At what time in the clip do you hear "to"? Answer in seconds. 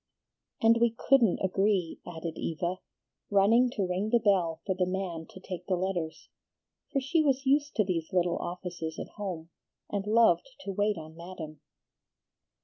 3.75-3.85, 5.27-5.39, 7.75-7.83, 10.61-10.71